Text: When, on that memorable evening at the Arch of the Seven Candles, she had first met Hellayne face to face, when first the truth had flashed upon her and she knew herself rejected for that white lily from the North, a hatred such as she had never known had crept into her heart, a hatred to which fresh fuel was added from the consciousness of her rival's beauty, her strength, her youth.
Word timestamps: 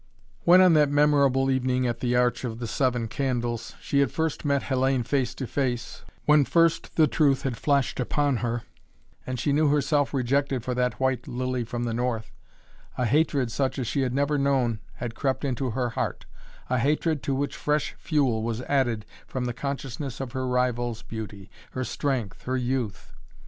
When, 0.45 0.61
on 0.61 0.73
that 0.73 0.89
memorable 0.89 1.51
evening 1.51 1.85
at 1.85 1.99
the 1.99 2.15
Arch 2.15 2.43
of 2.43 2.57
the 2.57 2.65
Seven 2.65 3.07
Candles, 3.07 3.75
she 3.79 3.99
had 3.99 4.09
first 4.09 4.43
met 4.43 4.63
Hellayne 4.63 5.03
face 5.05 5.35
to 5.35 5.45
face, 5.45 6.01
when 6.25 6.43
first 6.43 6.95
the 6.95 7.05
truth 7.05 7.43
had 7.43 7.55
flashed 7.55 7.99
upon 7.99 8.37
her 8.37 8.63
and 9.27 9.39
she 9.39 9.53
knew 9.53 9.67
herself 9.67 10.11
rejected 10.11 10.63
for 10.63 10.73
that 10.73 10.99
white 10.99 11.27
lily 11.27 11.63
from 11.63 11.83
the 11.83 11.93
North, 11.93 12.31
a 12.97 13.05
hatred 13.05 13.51
such 13.51 13.77
as 13.77 13.85
she 13.85 14.01
had 14.01 14.11
never 14.15 14.39
known 14.39 14.79
had 14.95 15.13
crept 15.13 15.45
into 15.45 15.69
her 15.69 15.89
heart, 15.91 16.25
a 16.67 16.79
hatred 16.79 17.21
to 17.21 17.35
which 17.35 17.55
fresh 17.55 17.93
fuel 17.99 18.41
was 18.41 18.61
added 18.63 19.05
from 19.27 19.45
the 19.45 19.53
consciousness 19.53 20.19
of 20.19 20.31
her 20.31 20.47
rival's 20.47 21.03
beauty, 21.03 21.51
her 21.73 21.83
strength, 21.83 22.41
her 22.45 22.57
youth. 22.57 23.13